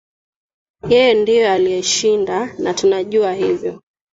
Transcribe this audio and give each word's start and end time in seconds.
ye 0.91 1.13
ndio 1.19 1.51
aliyeshinda 1.51 2.53
na 2.59 2.73
tunajua 2.73 3.33
hivyo 3.33 3.81